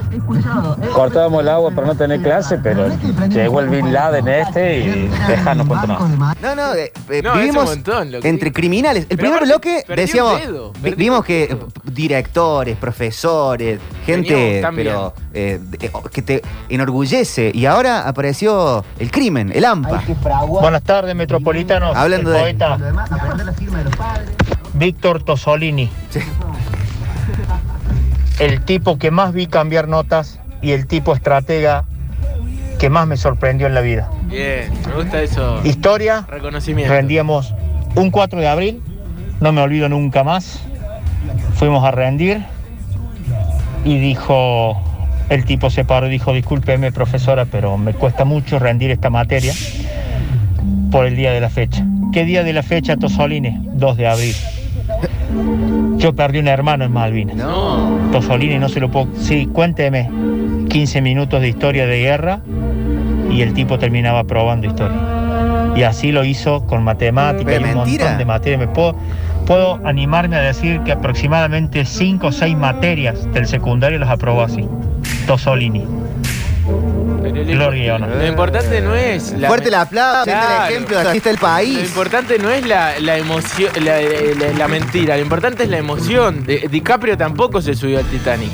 Cortábamos 0.93 1.41
el 1.41 1.50
agua 1.50 1.69
para 1.71 1.88
no 1.88 1.95
tener 1.95 2.21
clase, 2.21 2.57
pero 2.57 2.88
llegó 3.29 3.59
el 3.59 3.69
Bin 3.69 3.93
Laden 3.93 4.27
este 4.27 4.79
y 4.79 5.07
dejanos 5.27 5.67
cuento 5.67 5.88
más. 6.17 6.36
No, 6.41 6.55
no, 6.55 6.71
eh, 7.19 7.23
No, 7.23 7.33
vivimos 7.35 7.65
montón 7.65 8.11
lo 8.11 8.19
que 8.19 8.27
entre 8.29 8.51
criminales. 8.51 9.03
El 9.09 9.17
Pero 9.17 9.31
primer 9.31 9.43
bloque 9.43 9.83
decíamos, 9.95 10.39
dedo, 10.41 10.73
vimos 10.97 11.23
que 11.25 11.55
directores, 11.83 12.77
profesores, 12.77 13.79
gente, 14.05 14.61
pero 14.75 15.13
eh, 15.33 15.59
que 16.11 16.21
te 16.21 16.41
enorgullece. 16.69 17.51
Y 17.53 17.65
ahora 17.65 18.07
apareció 18.07 18.83
el 18.99 19.11
crimen, 19.11 19.51
el 19.53 19.65
AMPA. 19.65 20.03
Buenas 20.47 20.83
tardes, 20.83 21.15
metropolitanos. 21.15 21.95
Hablando 21.95 22.29
El 22.31 22.35
de- 22.35 22.41
poeta 22.41 22.77
Víctor 24.73 25.23
Tosolini. 25.23 25.89
Sí. 26.09 26.19
El 28.39 28.61
tipo 28.63 28.97
que 28.97 29.11
más 29.11 29.33
vi 29.33 29.47
cambiar 29.47 29.88
notas 29.88 30.39
y 30.61 30.71
el 30.71 30.88
tipo 30.88 31.13
estratega 31.13 31.85
que 32.79 32.89
más 32.89 33.05
me 33.05 33.17
sorprendió 33.17 33.67
en 33.67 33.74
la 33.75 33.81
vida. 33.81 34.09
Bien, 34.24 34.71
me 34.88 34.95
gusta 34.95 35.21
eso. 35.21 35.59
Historia, 35.65 36.25
Reconocimiento. 36.27 36.91
rendíamos 36.93 37.53
un 37.95 38.09
4 38.09 38.39
de 38.39 38.48
abril, 38.48 38.81
no 39.41 39.51
me 39.51 39.62
olvido 39.62 39.89
nunca 39.89 40.24
más. 40.24 40.62
Fuimos 41.55 41.83
a 41.83 41.91
rendir 41.91 42.41
y 43.83 43.98
dijo, 44.00 44.81
el 45.29 45.43
tipo 45.43 45.69
se 45.69 45.83
paró 45.83 46.07
y 46.07 46.09
dijo, 46.12 46.33
discúlpeme 46.33 46.91
profesora, 46.93 47.45
pero 47.45 47.77
me 47.77 47.93
cuesta 47.93 48.24
mucho 48.24 48.59
rendir 48.59 48.91
esta 48.91 49.09
materia 49.09 49.53
por 50.89 51.05
el 51.05 51.17
día 51.17 51.31
de 51.33 51.41
la 51.41 51.50
fecha. 51.50 51.86
¿Qué 52.13 52.24
día 52.24 52.43
de 52.43 52.53
la 52.53 52.63
fecha, 52.63 52.95
Tosolini? 52.95 53.59
2 53.74 53.98
de 53.98 54.07
abril. 54.07 54.36
Yo 55.98 56.15
perdí 56.15 56.39
un 56.39 56.48
hermano 56.48 56.86
en 56.86 56.91
Malvinas. 56.93 57.36
No. 57.36 58.09
Tosolini 58.12 58.57
no 58.57 58.69
se 58.69 58.79
lo 58.79 58.89
puedo... 58.89 59.09
Sí, 59.19 59.48
cuénteme 59.51 60.09
15 60.69 61.01
minutos 61.01 61.41
de 61.41 61.50
historia 61.50 61.86
de 61.86 62.00
guerra 62.00 62.39
y 63.29 63.41
el 63.41 63.53
tipo 63.53 63.77
terminaba 63.79 64.24
probando 64.24 64.67
historia. 64.67 64.98
Y 65.75 65.83
así 65.83 66.12
lo 66.12 66.24
hizo 66.25 66.65
con 66.65 66.83
matemáticas 66.83 67.53
y 67.53 67.57
un 67.57 67.63
mentira. 67.63 68.05
montón 68.05 68.17
de 68.17 68.25
materias. 68.25 68.59
Me 68.59 68.67
puedo, 68.67 68.95
puedo 69.45 69.79
animarme 69.86 70.36
a 70.36 70.41
decir 70.41 70.81
que 70.81 70.91
aproximadamente 70.91 71.86
5 71.86 72.27
o 72.27 72.31
6 72.31 72.57
materias 72.57 73.31
del 73.33 73.48
secundario 73.48 74.00
las 74.00 74.09
aprobó 74.09 74.41
así. 74.43 74.67
Tosolini. 75.27 75.86
Lo, 77.21 77.43
Gloria 77.45 77.95
honor. 77.95 78.09
lo 78.17 78.27
importante 78.27 78.81
no 78.81 78.95
es 78.95 79.33
la 79.38 79.48
Fuerte 79.48 79.69
el 79.69 79.75
aplauso, 79.75 80.29
este 80.29 80.31
es 80.31 80.38
el 80.38 80.45
Claro. 80.50 80.69
ejemplo 80.74 81.00
artista 81.00 81.29
del 81.29 81.36
Lo 81.36 81.41
país. 81.41 81.79
importante 81.79 82.39
no 82.39 82.50
es 82.50 82.65
la, 82.65 83.00
la 83.00 83.17
emoción, 83.17 83.71
la, 83.83 84.00
la- 84.01 84.53
la 84.57 84.67
mentira, 84.67 85.15
lo 85.15 85.21
importante 85.21 85.63
es 85.63 85.69
la 85.69 85.77
emoción. 85.77 86.43
De- 86.45 86.67
DiCaprio 86.69 87.17
tampoco 87.17 87.62
se 87.62 87.75
subió 87.75 88.00
al 88.00 88.05
Titanic. 88.05 88.50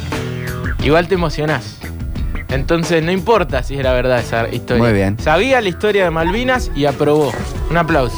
Igual 0.83 1.07
te 1.07 1.15
emocionás. 1.15 1.77
Entonces 2.49 3.03
no 3.03 3.11
importa 3.11 3.63
si 3.63 3.75
era 3.75 3.93
verdad 3.93 4.19
esa 4.19 4.47
historia. 4.49 4.83
Muy 4.83 4.93
bien. 4.93 5.17
Sabía 5.19 5.61
la 5.61 5.69
historia 5.69 6.05
de 6.05 6.11
Malvinas 6.11 6.71
y 6.75 6.85
aprobó. 6.85 7.31
Un 7.69 7.77
aplauso. 7.77 8.15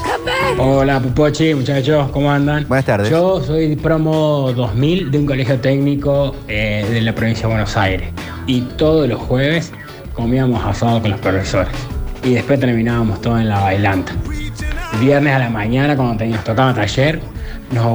Hola 0.58 1.00
Pupochi, 1.00 1.54
muchachos, 1.54 2.10
¿cómo 2.12 2.32
andan? 2.32 2.68
Buenas 2.68 2.86
tardes. 2.86 3.10
Yo 3.10 3.42
soy 3.42 3.76
promo 3.76 4.52
2000 4.54 5.12
de 5.12 5.18
un 5.18 5.26
colegio 5.26 5.60
técnico 5.60 6.36
eh, 6.48 6.86
de 6.90 7.02
la 7.02 7.14
provincia 7.14 7.44
de 7.44 7.54
Buenos 7.54 7.78
Aires. 7.78 8.10
Y 8.46 8.62
todos 8.62 9.08
los 9.08 9.20
jueves 9.20 9.72
comíamos 10.14 10.64
asado 10.66 11.02
con 11.02 11.12
los 11.12 11.20
profesores. 11.20 11.74
Y 12.24 12.34
después 12.34 12.60
terminábamos 12.60 13.22
todo 13.22 13.40
en 13.40 13.48
la 13.48 13.60
bailanta. 13.62 14.12
Viernes 15.00 15.34
a 15.34 15.40
la 15.40 15.50
mañana, 15.50 15.96
cuando 15.96 16.18
teníamos, 16.18 16.44
tocaba 16.44 16.74
taller, 16.74 17.22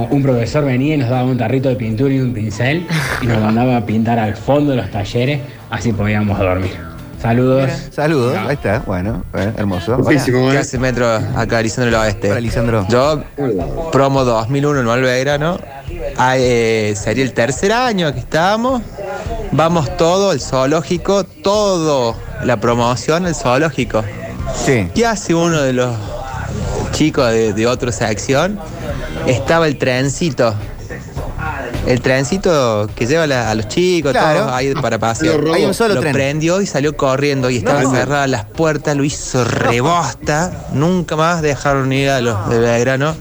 un 0.09 0.21
profesor 0.21 0.63
venía 0.63 0.95
y 0.95 0.97
nos 0.97 1.09
daba 1.09 1.25
un 1.25 1.37
tarrito 1.37 1.69
de 1.69 1.75
pintura 1.75 2.13
y 2.13 2.19
un 2.19 2.33
pincel 2.33 2.85
y 3.21 3.25
nos 3.25 3.39
mandaba 3.39 3.77
a 3.77 3.85
pintar 3.85 4.19
al 4.19 4.35
fondo 4.35 4.71
de 4.71 4.77
los 4.77 4.91
talleres, 4.91 5.41
así 5.73 5.91
podíamos 5.91 6.37
dormir. 6.37 6.71
Saludos. 7.19 7.71
Saludos, 7.91 8.37
ahí 8.37 8.55
está, 8.55 8.79
bueno, 8.85 9.23
eh, 9.33 9.53
hermoso. 9.57 9.95
Hola. 9.95 10.03
Oficio, 10.03 10.33
¿Qué 10.33 10.55
¿eh? 10.55 10.57
hace 10.57 10.77
Metro 10.77 11.07
acá 11.35 11.61
Lisandro 11.61 11.91
del 11.91 12.01
Oeste? 12.01 12.31
Hola, 12.31 12.41
Lisandro. 12.41 12.85
Yo, 12.89 13.23
promo 13.91 14.25
2001 14.25 14.81
en 14.81 14.85
Malvegrano, 14.85 15.57
ah, 16.17 16.35
eh, 16.37 16.93
sería 16.97 17.23
el 17.23 17.33
tercer 17.33 17.71
año 17.71 18.13
que 18.13 18.19
estábamos. 18.19 18.81
Vamos 19.53 19.95
todo, 19.97 20.33
el 20.33 20.41
zoológico, 20.41 21.23
todo 21.23 22.15
la 22.43 22.57
promoción, 22.57 23.25
el 23.25 23.35
zoológico. 23.35 24.03
Sí. 24.53 24.89
¿Qué 24.93 25.05
hace 25.05 25.33
uno 25.33 25.61
de 25.61 25.73
los 25.73 25.95
chicos 26.91 27.31
de, 27.31 27.53
de 27.53 27.67
otra 27.67 27.91
sección? 27.93 28.59
Estaba 29.27 29.67
el 29.67 29.77
trencito. 29.77 30.53
El 31.85 31.99
trencito 32.01 32.89
que 32.95 33.05
lleva 33.05 33.27
la- 33.27 33.51
a 33.51 33.55
los 33.55 33.67
chicos, 33.67 34.11
Claro. 34.13 34.39
todos 34.41 34.53
ahí 34.53 34.73
para 34.73 34.97
pasear. 34.99 35.35
Lo 35.35 35.41
robó. 35.41 35.53
Hay 35.55 35.65
un 35.65 35.73
solo 35.73 35.95
lo 35.95 36.01
tren. 36.01 36.13
prendió 36.13 36.61
y 36.61 36.65
salió 36.65 36.95
corriendo 36.95 37.49
y 37.49 37.57
estaban 37.57 37.83
No. 37.83 37.91
cerradas 37.91 38.29
las 38.29 38.45
puertas, 38.45 38.95
lo 38.95 39.03
hizo 39.03 39.43
rebosta. 39.43 40.67
Nunca 40.71 41.15
más 41.17 41.41
dejaron 41.41 41.91
ir 41.91 42.09
a 42.09 42.21
los 42.21 42.49
de 42.49 42.59
Belgrano 42.59 43.15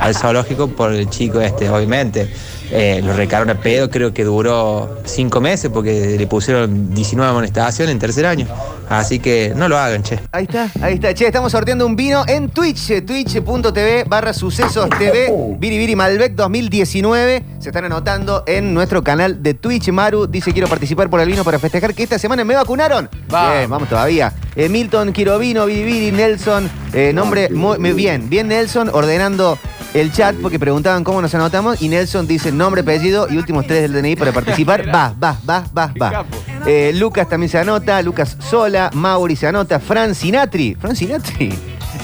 al 0.00 0.14
zoológico 0.16 0.68
por 0.68 0.92
el 0.92 1.08
chico 1.08 1.40
este, 1.40 1.70
obviamente. 1.70 2.28
Eh, 2.72 3.00
lo 3.04 3.12
recaron 3.14 3.50
a 3.50 3.56
pedo, 3.56 3.90
creo 3.90 4.14
que 4.14 4.24
duró 4.24 4.98
cinco 5.04 5.40
meses 5.40 5.70
porque 5.72 6.16
le 6.18 6.26
pusieron 6.26 6.94
19 6.94 7.30
amonestaciones 7.30 7.92
en 7.92 7.98
tercer 7.98 8.26
año. 8.26 8.46
Así 8.88 9.20
que 9.20 9.52
no 9.54 9.68
lo 9.68 9.78
hagan, 9.78 10.02
che. 10.02 10.18
Ahí 10.32 10.44
está, 10.44 10.68
ahí 10.80 10.94
está. 10.94 11.14
Che, 11.14 11.26
estamos 11.26 11.52
sorteando 11.52 11.86
un 11.86 11.94
vino 11.94 12.24
en 12.26 12.48
Twitch, 12.50 13.04
twitch.tv 13.04 14.04
barra 14.04 14.32
sucesos 14.32 14.88
TV, 14.90 15.32
Biribiri 15.58 15.94
Malbec 15.94 16.34
2019. 16.34 17.44
Se 17.60 17.68
están 17.68 17.84
anotando 17.84 18.42
en 18.46 18.74
nuestro 18.74 19.02
canal 19.04 19.42
de 19.42 19.54
Twitch. 19.54 19.90
Maru 19.90 20.26
dice, 20.26 20.52
quiero 20.52 20.66
participar 20.68 21.08
por 21.08 21.20
el 21.20 21.28
vino 21.28 21.44
para 21.44 21.58
festejar 21.58 21.94
que 21.94 22.02
esta 22.02 22.18
semana 22.18 22.44
me 22.44 22.54
vacunaron. 22.54 23.08
Vamos. 23.28 23.58
Bien, 23.58 23.70
vamos 23.70 23.88
todavía. 23.88 24.32
Eh, 24.56 24.68
Milton, 24.68 25.12
Quirovino, 25.12 25.66
Biribiri, 25.66 26.10
Nelson. 26.10 26.68
eh, 26.92 27.12
nombre 27.12 27.48
muy 27.50 27.92
bien. 27.92 28.28
Bien, 28.28 28.48
Nelson, 28.48 28.90
ordenando 28.92 29.56
el 29.94 30.12
chat 30.12 30.36
porque 30.36 30.58
preguntaban 30.58 31.02
cómo 31.04 31.20
nos 31.20 31.34
anotamos 31.34 31.82
y 31.82 31.88
Nelson 31.88 32.26
dice 32.26 32.52
nombre, 32.52 32.82
apellido 32.82 33.26
y 33.28 33.36
últimos 33.36 33.66
tres 33.66 33.82
del 33.82 33.92
DNI 33.92 34.16
para 34.16 34.32
participar. 34.32 34.86
Va, 34.94 35.14
va, 35.22 35.36
va, 35.48 35.64
va, 35.76 35.92
va. 36.00 36.24
Eh, 36.66 36.92
Lucas 36.94 37.28
también 37.28 37.50
se 37.50 37.58
anota, 37.58 38.00
Lucas 38.02 38.36
Sola, 38.38 38.90
Mauri 38.94 39.36
se 39.36 39.46
anota, 39.46 39.80
Fran 39.80 40.14
Sinatri. 40.14 40.74
Fran 40.74 40.94
Sinatri. 40.94 41.52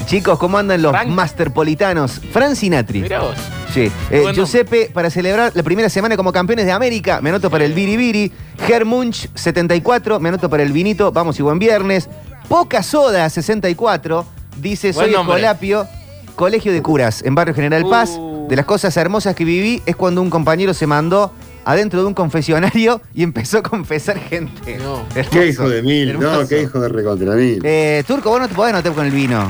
Chicos, 0.07 0.39
¿cómo 0.39 0.59
andan 0.59 0.83
los 0.83 0.93
Frank. 0.93 1.09
masterpolitanos? 1.09 2.21
Fran 2.33 2.57
Sinatri. 2.57 3.03
Mirá 3.03 3.21
vos. 3.21 3.37
Sí. 3.73 3.91
Eh, 4.11 4.25
Giuseppe, 4.35 4.91
para 4.93 5.11
celebrar 5.11 5.53
la 5.55 5.63
primera 5.63 5.89
semana 5.89 6.17
como 6.17 6.33
campeones 6.33 6.65
de 6.67 6.73
América, 6.73 7.21
me 7.21 7.31
anoto 7.31 7.51
para 7.51 7.65
el 7.65 7.73
Biribiri. 7.73 8.33
Germunch, 8.67 9.29
74, 9.35 10.19
me 10.21 10.29
anoto 10.31 10.49
para 10.49 10.63
el 10.63 10.73
vinito, 10.73 11.13
vamos 11.13 11.39
y 11.39 11.43
buen 11.43 11.59
viernes. 11.59 12.09
Poca 12.49 12.83
Soda, 12.83 13.29
64, 13.29 14.25
dice, 14.61 14.93
soy. 14.93 15.11
Escolapio, 15.11 15.87
Colegio 16.37 16.73
de 16.73 16.83
Curas, 16.83 17.23
en 17.23 17.35
Barrio 17.35 17.55
General 17.55 17.85
Paz. 17.89 18.11
Uh. 18.19 18.47
De 18.49 18.55
las 18.55 18.65
cosas 18.65 18.97
hermosas 18.97 19.35
que 19.35 19.45
viví 19.45 19.83
es 19.87 19.97
cuando 19.97 20.23
un 20.23 20.31
compañero 20.31 20.73
se 20.73 20.87
mandó 20.87 21.33
adentro 21.65 22.01
de 22.01 22.07
un 22.07 22.15
confesionario 22.15 23.01
y 23.13 23.25
empezó 23.25 23.59
a 23.59 23.63
confesar 23.63 24.19
gente. 24.21 24.77
No. 24.79 25.05
Hermoso, 25.15 25.31
Qué 25.31 25.49
hijo 25.49 25.69
de 25.69 25.83
mil, 25.83 26.11
hermoso. 26.11 26.43
no, 26.43 26.49
qué 26.49 26.63
hijo 26.63 26.79
de 26.81 26.89
recontra 26.89 27.35
mil. 27.35 27.61
Eh, 27.65 28.05
Turco, 28.07 28.31
vos 28.31 28.39
no 28.41 28.47
te 28.49 28.55
podés 28.55 28.73
anotar 28.73 28.93
con 28.93 29.05
el 29.05 29.11
vino. 29.13 29.49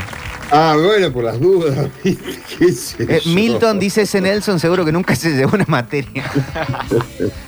Ah, 0.51 0.77
bueno, 0.83 1.13
por 1.13 1.25
las 1.25 1.39
dudas. 1.41 1.89
¿Qué 2.03 2.73
sé 2.73 3.03
Eh? 3.03 3.21
Milton 3.27 3.79
dice 3.81 4.03
ese 4.03 4.21
Nelson, 4.21 4.59
seguro 4.61 4.85
que 4.85 4.93
nunca 4.93 5.15
se 5.15 5.31
llevó 5.37 5.57
una 5.57 5.65
materia. 5.69 6.25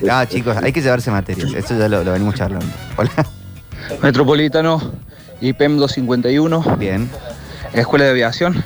no, 0.02 0.24
chicos, 0.26 0.56
hay 0.60 0.72
que 0.72 0.82
llevarse 0.82 1.10
materias. 1.10 1.54
Eso 1.54 1.78
ya 1.78 1.88
lo, 1.88 2.04
lo 2.04 2.12
venimos 2.12 2.34
charlando. 2.34 2.66
Hola. 2.96 3.10
Metropolitano, 4.02 4.92
IPEM 5.40 5.78
251, 5.78 6.76
Bien. 6.76 7.08
Escuela 7.72 8.04
de 8.06 8.10
Aviación. 8.10 8.62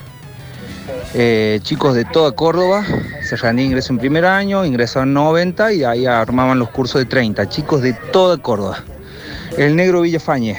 Eh, 1.14 1.60
chicos 1.62 1.94
de 1.94 2.04
toda 2.06 2.32
Córdoba, 2.32 2.84
se 3.22 3.36
rendía 3.36 3.66
ingreso 3.66 3.92
en 3.92 3.98
primer 3.98 4.24
año, 4.24 4.64
ingresaron 4.64 5.12
90 5.12 5.72
y 5.74 5.84
ahí 5.84 6.06
armaban 6.06 6.58
los 6.58 6.70
cursos 6.70 7.00
de 7.00 7.04
30. 7.04 7.48
Chicos 7.48 7.82
de 7.82 7.92
toda 7.92 8.38
Córdoba. 8.38 8.78
El 9.58 9.76
negro 9.76 10.00
Villafañe 10.00 10.58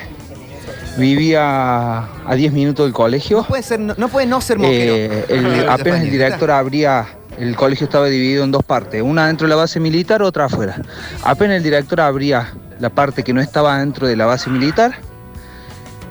vivía 0.97 1.97
a 2.27 2.35
10 2.35 2.53
minutos 2.53 2.85
del 2.85 2.93
colegio. 2.93 3.37
No 3.37 3.43
puede, 3.47 3.63
ser, 3.63 3.79
no, 3.79 3.95
no 3.97 4.07
puede 4.09 4.27
no 4.27 4.41
ser 4.41 4.59
moquero. 4.59 4.93
Eh, 4.95 5.25
el- 5.29 5.67
apenas 5.69 6.01
el 6.01 6.11
director 6.11 6.51
abría, 6.51 7.07
el 7.39 7.55
colegio 7.55 7.85
estaba 7.85 8.05
dividido 8.07 8.43
en 8.43 8.51
dos 8.51 8.63
partes, 8.63 9.01
una 9.01 9.25
dentro 9.27 9.47
de 9.47 9.49
la 9.49 9.55
base 9.55 9.79
militar, 9.79 10.21
otra 10.21 10.45
afuera. 10.45 10.79
Apenas 11.23 11.57
el 11.57 11.63
director 11.63 11.99
abría 12.01 12.53
la 12.79 12.89
parte 12.91 13.23
que 13.23 13.33
no 13.33 13.41
estaba 13.41 13.79
dentro 13.79 14.07
de 14.07 14.15
la 14.15 14.27
base 14.27 14.51
militar, 14.51 14.93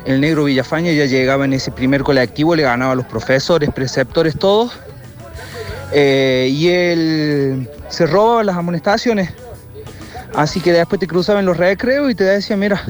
el 0.04 0.21
negro 0.21 0.44
Villafaña 0.44 0.92
ya 0.92 1.06
llegaba 1.06 1.44
en 1.44 1.52
ese 1.52 1.71
primer 1.71 2.02
colectivo, 2.02 2.54
le 2.56 2.62
ganaba 2.62 2.92
a 2.92 2.94
los 2.94 3.06
profesores, 3.06 3.71
preceptores, 3.71 4.38
todos. 4.38 4.73
Eh, 5.92 6.49
y 6.50 6.68
él 6.68 7.68
se 7.88 8.06
robaba 8.06 8.44
las 8.44 8.56
amonestaciones. 8.56 9.30
Así 10.35 10.61
que 10.61 10.73
después 10.73 10.99
te 10.99 11.06
cruzaba 11.06 11.40
en 11.40 11.47
los 11.47 11.56
recreos 11.56 12.11
y 12.11 12.14
te 12.14 12.25
decía, 12.25 12.56
mira, 12.56 12.82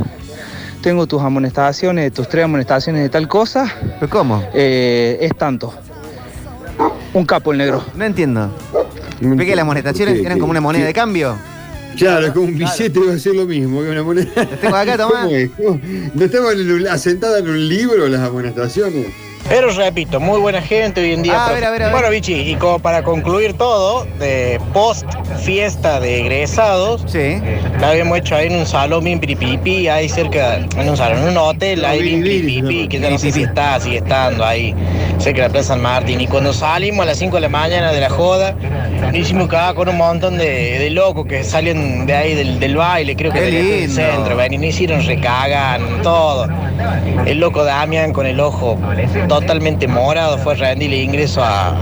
tengo 0.83 1.07
tus 1.07 1.21
amonestaciones, 1.23 2.13
tus 2.13 2.29
tres 2.29 2.45
amonestaciones 2.45 3.03
de 3.03 3.09
tal 3.09 3.29
cosa. 3.29 3.73
¿Pero 3.99 4.11
cómo? 4.11 4.45
Eh, 4.55 5.19
es 5.21 5.37
tanto. 5.37 5.75
Un 7.13 7.27
capo 7.27 7.53
el 7.53 7.59
negro. 7.59 7.85
No 7.95 8.05
entiendo. 8.05 8.51
¿Ve 9.21 9.47
que 9.47 9.55
las 9.55 9.63
amonestaciones 9.63 10.25
eran 10.25 10.39
como 10.39 10.51
una 10.51 10.61
moneda 10.61 10.87
de 10.87 10.95
cambio? 10.95 11.37
Claro, 11.97 12.27
es 12.27 12.33
como 12.33 12.47
un 12.47 12.59
billete 12.59 13.01
va 13.01 13.13
a 13.15 13.19
ser 13.19 13.35
lo 13.35 13.47
mismo 13.47 13.83
que 13.83 13.91
una 13.91 14.03
moneda. 14.03 14.31
Tengo 14.61 14.77
acá. 14.77 14.97
¿No 16.15 16.25
estaban 16.25 16.87
asentadas 16.89 17.41
en 17.41 17.51
un 17.51 17.69
libro 17.69 18.09
las 18.09 18.21
amonestaciones? 18.21 19.07
Pero 19.53 19.69
repito, 19.71 20.19
muy 20.19 20.41
buena 20.41 20.63
gente 20.63 21.03
hoy 21.03 21.13
en 21.13 21.23
día. 21.23 21.35
Ah, 21.37 21.49
a 21.49 21.53
ver, 21.53 21.63
a 21.67 21.71
ver, 21.71 21.83
a 21.83 21.85
ver. 21.89 21.93
Bueno, 21.95 22.09
Vichy, 22.09 22.33
y 22.53 22.55
como 22.55 22.79
para 22.79 23.03
concluir 23.03 23.53
todo, 23.53 24.07
de 24.19 24.59
post 24.73 25.05
fiesta 25.45 26.01
de 26.01 26.21
egresados, 26.21 27.03
Sí. 27.07 27.39
la 27.79 27.91
habíamos 27.91 28.17
hecho 28.17 28.35
ahí 28.35 28.47
en 28.47 28.57
un 28.57 28.65
salón 28.65 29.05
bien 29.05 29.21
piripipi, 29.21 29.89
ahí 29.89 30.09
cerca, 30.09 30.55
en 30.57 30.89
un 30.89 30.97
salón, 30.97 31.19
en 31.19 31.29
un 31.29 31.37
hotel, 31.37 31.85
ahí 31.85 32.01
bien 32.01 32.23
piripipi, 32.23 32.89
que 32.89 32.99
ya 32.99 33.11
no 33.11 33.19
sé 33.19 33.31
si 33.31 33.43
está, 33.43 33.79
sigue 33.79 33.99
estando 33.99 34.43
ahí, 34.43 34.75
cerca 35.19 35.43
de 35.43 35.49
la 35.49 35.53
Plaza 35.53 35.69
San 35.75 35.83
Martín. 35.83 36.23
Y 36.23 36.27
cuando 36.29 36.55
salimos 36.55 37.03
a 37.03 37.07
las 37.11 37.19
5 37.19 37.37
de 37.37 37.43
la 37.43 37.49
mañana 37.51 37.93
de 37.93 38.01
la 38.01 38.09
joda, 38.09 38.55
nos 39.03 39.15
hicimos 39.15 39.49
cagar 39.49 39.75
con 39.75 39.87
un 39.87 39.99
montón 39.99 40.39
de, 40.39 40.79
de 40.79 40.89
locos 40.89 41.27
que 41.27 41.45
salen 41.45 42.07
de 42.07 42.15
ahí 42.15 42.35
del, 42.35 42.59
del 42.59 42.75
baile, 42.75 43.15
creo 43.17 43.31
que 43.31 43.43
del 43.43 43.91
centro, 43.91 44.35
ven, 44.35 44.55
y 44.55 44.57
nos 44.57 44.67
hicieron 44.69 45.05
recagan, 45.05 46.01
todo. 46.03 46.49
El 47.27 47.39
loco 47.39 47.65
Damian 47.65 48.15
con 48.15 48.25
el 48.27 48.41
ojo 48.41 48.79
totalmente 49.43 49.89
morado 49.89 50.39
fue 50.39 50.55
a 50.55 50.57
rendirle 50.57 51.03
ingreso 51.03 51.43
a, 51.43 51.77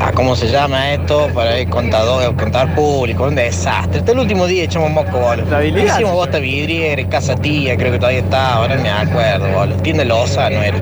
a 0.00 0.12
¿cómo 0.14 0.34
se 0.34 0.48
llama 0.48 0.92
esto? 0.92 1.28
Para 1.34 1.58
el 1.58 1.68
contador, 1.68 2.34
contar 2.36 2.74
público, 2.74 3.24
un 3.24 3.34
desastre. 3.34 4.00
Hasta 4.00 4.12
el 4.12 4.18
último 4.18 4.46
día 4.46 4.64
echamos 4.64 4.90
moco, 4.90 5.18
boludo. 5.18 5.62
Hicimos 5.62 6.12
bota 6.12 6.38
vidriera, 6.38 7.06
casa 7.08 7.36
tía, 7.36 7.76
creo 7.76 7.92
que 7.92 7.98
todavía 7.98 8.20
está, 8.20 8.54
ahora 8.54 8.76
me 8.76 8.90
acuerdo, 8.90 9.46
boludo. 9.52 9.76
Tienda 9.82 10.04
Loza, 10.04 10.50
no 10.50 10.62
era. 10.62 10.80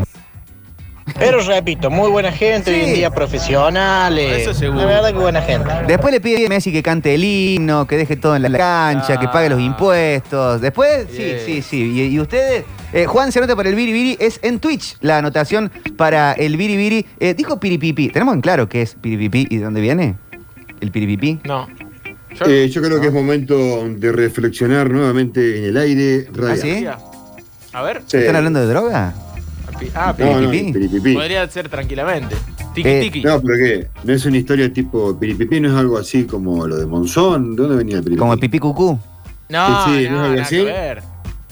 Pero 1.18 1.40
repito, 1.40 1.90
muy 1.90 2.10
buena 2.10 2.32
gente, 2.32 2.72
hoy 2.72 2.88
en 2.88 2.94
día 2.94 3.10
profesionales. 3.10 4.42
Eso 4.42 4.54
seguro. 4.54 4.80
La 4.80 4.86
verdad 4.86 5.08
que 5.12 5.18
buena 5.18 5.42
gente. 5.42 5.70
Después 5.86 6.12
le 6.12 6.20
pide 6.20 6.44
a 6.44 6.48
Messi 6.48 6.72
que 6.72 6.82
cante 6.82 7.14
el 7.14 7.24
himno, 7.24 7.86
que 7.86 7.96
deje 7.96 8.16
todo 8.16 8.34
en 8.36 8.42
la 8.42 8.50
cancha, 8.58 9.18
que 9.18 9.28
pague 9.28 9.48
los 9.48 9.60
impuestos. 9.60 10.60
Después, 10.60 11.06
sí, 11.10 11.34
sí, 11.44 11.62
sí. 11.62 11.76
¿Y, 11.92 12.02
y 12.14 12.20
ustedes? 12.20 12.64
Eh, 12.92 13.06
Juan 13.06 13.32
se 13.32 13.38
anota 13.38 13.56
para 13.56 13.68
el 13.68 13.74
Biribiri, 13.74 14.16
es 14.20 14.38
en 14.42 14.58
Twitch 14.58 14.96
la 15.00 15.18
anotación 15.18 15.70
para 15.96 16.32
el 16.32 16.56
Biribiri. 16.56 17.06
Eh, 17.20 17.34
dijo 17.34 17.58
Piripipi. 17.60 18.08
¿Tenemos 18.08 18.34
en 18.34 18.40
claro 18.40 18.68
qué 18.68 18.82
es 18.82 18.94
Piripipi 18.94 19.46
y 19.50 19.58
de 19.58 19.64
dónde 19.64 19.80
viene? 19.80 20.16
¿El 20.80 20.90
Piripipi? 20.90 21.40
No. 21.44 21.68
Yo, 22.38 22.46
Eh, 22.46 22.68
yo 22.68 22.82
creo 22.82 23.00
que 23.00 23.08
es 23.08 23.12
momento 23.12 23.86
de 23.88 24.10
reflexionar 24.12 24.90
nuevamente 24.90 25.58
en 25.58 25.64
el 25.64 25.76
aire. 25.76 26.26
¿Ah, 26.48 26.56
sí? 26.56 26.86
A 27.72 27.82
ver. 27.82 28.02
Sí. 28.06 28.16
¿Están 28.18 28.36
hablando 28.36 28.60
de 28.60 28.66
droga? 28.66 29.14
Ah, 29.94 30.14
No, 30.18 30.40
no, 30.40 30.50
Piripipí? 30.50 30.72
piripipí. 30.72 31.14
Podría 31.14 31.48
ser 31.48 31.68
tranquilamente. 31.68 32.36
Tiki 32.74 32.88
Eh, 32.88 33.00
tiki. 33.02 33.22
No, 33.22 33.40
pero 33.40 33.54
¿qué? 33.56 33.88
¿No 34.04 34.12
es 34.12 34.24
una 34.24 34.38
historia 34.38 34.72
tipo 34.72 35.18
piripipí? 35.18 35.60
¿No 35.60 35.68
es 35.68 35.74
algo 35.74 35.98
así 35.98 36.24
como 36.24 36.66
lo 36.66 36.76
de 36.76 36.86
Monzón? 36.86 37.54
¿De 37.56 37.62
dónde 37.62 37.76
venía 37.76 37.96
el 37.96 38.02
piripipí? 38.02 38.18
Como 38.18 38.32
el 38.32 38.38
pipí 38.40 38.58
cucú. 38.58 38.98
No, 39.48 39.84
Sí, 39.84 39.90
sí, 39.90 39.90
¿no 39.90 40.00
es 40.04 40.10
no, 40.10 40.18
algo 40.20 40.30
nada 40.36 40.42
así? 40.42 40.64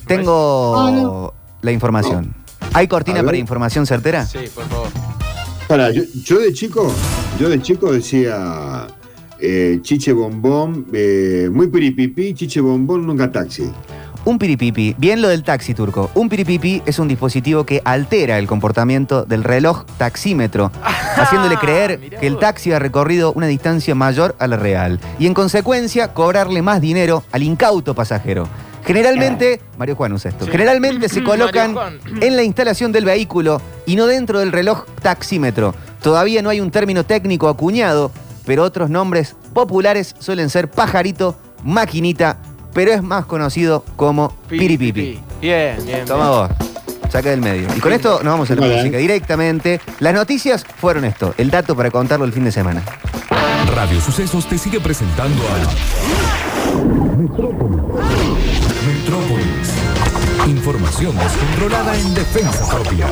Tengo 0.07 1.33
la 1.61 1.71
información. 1.71 2.33
¿Hay 2.73 2.87
cortina 2.87 3.23
para 3.23 3.37
información 3.37 3.85
certera? 3.85 4.25
Sí, 4.25 4.39
por 4.53 4.65
favor. 4.65 4.87
Pará, 5.67 5.91
yo, 5.91 6.03
yo 6.23 6.39
de 6.39 6.51
chico, 6.53 6.91
yo 7.39 7.47
de 7.49 7.61
chico 7.61 7.91
decía 7.93 8.87
eh, 9.39 9.79
chiche 9.81 10.11
bombón, 10.13 10.87
eh, 10.93 11.49
muy 11.51 11.67
piripipí, 11.67 12.33
chiche 12.33 12.59
bombón, 12.61 13.05
nunca 13.07 13.31
taxi. 13.31 13.71
Un 14.23 14.37
piripipi, 14.37 14.95
bien 14.99 15.21
lo 15.21 15.29
del 15.29 15.43
taxi 15.43 15.73
turco. 15.73 16.11
Un 16.13 16.29
piripipi 16.29 16.83
es 16.85 16.99
un 16.99 17.07
dispositivo 17.07 17.65
que 17.65 17.81
altera 17.83 18.37
el 18.37 18.45
comportamiento 18.45 19.23
del 19.25 19.43
reloj 19.43 19.85
taxímetro, 19.97 20.71
haciéndole 21.15 21.57
creer 21.57 21.99
que 22.19 22.27
el 22.27 22.37
taxi 22.37 22.71
ha 22.71 22.77
recorrido 22.77 23.33
una 23.33 23.47
distancia 23.47 23.95
mayor 23.95 24.35
a 24.37 24.45
la 24.45 24.57
real 24.57 24.99
y 25.17 25.25
en 25.25 25.33
consecuencia 25.33 26.13
cobrarle 26.13 26.61
más 26.61 26.81
dinero 26.81 27.23
al 27.31 27.41
incauto 27.41 27.95
pasajero. 27.95 28.47
Generalmente, 28.85 29.59
Mario 29.77 29.95
Juan 29.95 30.13
usa 30.13 30.29
esto, 30.29 30.45
Sí. 30.45 30.51
generalmente 30.51 31.09
se 31.09 31.23
colocan 31.23 31.75
en 32.21 32.35
la 32.35 32.43
instalación 32.43 32.91
del 32.91 33.05
vehículo 33.05 33.59
y 33.87 33.95
no 33.95 34.05
dentro 34.05 34.39
del 34.39 34.51
reloj 34.51 34.85
taxímetro. 35.01 35.73
Todavía 36.01 36.43
no 36.43 36.49
hay 36.49 36.61
un 36.61 36.69
término 36.69 37.03
técnico 37.05 37.47
acuñado, 37.49 38.11
pero 38.45 38.63
otros 38.63 38.91
nombres 38.91 39.35
populares 39.53 40.15
suelen 40.19 40.49
ser 40.49 40.69
pajarito, 40.69 41.35
maquinita, 41.63 42.37
pero 42.73 42.91
es 42.91 43.03
más 43.03 43.25
conocido 43.25 43.83
como 43.95 44.33
piripipi. 44.47 45.19
Bien, 45.41 45.77
bien. 45.85 46.05
Toma 46.05 46.29
vos. 46.29 46.49
Saca 47.09 47.29
del 47.29 47.41
medio. 47.41 47.67
Y 47.75 47.79
con 47.79 47.91
esto 47.91 48.21
nos 48.23 48.33
vamos 48.33 48.49
a 48.51 48.55
la 48.55 48.65
música 48.65 48.97
directamente. 48.97 49.81
Las 49.99 50.13
noticias 50.13 50.63
fueron 50.63 51.03
esto, 51.03 51.33
el 51.37 51.51
dato 51.51 51.75
para 51.75 51.91
contarlo 51.91 52.25
el 52.25 52.31
fin 52.31 52.45
de 52.45 52.51
semana. 52.51 52.81
Radio 53.75 53.99
Sucesos 53.99 54.47
te 54.47 54.57
sigue 54.57 54.79
presentando 54.79 55.43
a 55.47 55.57
Metrópolis. 57.17 57.81
Metrópolis. 58.87 59.71
Información 60.47 61.17
descontrolada 61.17 61.97
en 61.97 62.13
defensa 62.13 62.67
propia. 62.69 63.07